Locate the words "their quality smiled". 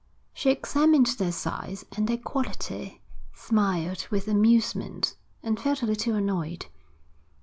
2.07-4.07